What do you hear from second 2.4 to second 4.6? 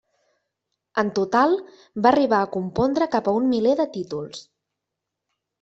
a compondre cap a un miler de títols.